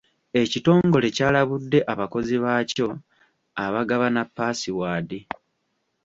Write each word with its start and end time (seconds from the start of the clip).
Ekitongole 0.41 1.07
kyalabudde 1.15 1.79
abakozi 1.93 2.35
baakyo 2.43 2.87
abagabana 3.65 4.21
paasiwaadi. 4.35 5.19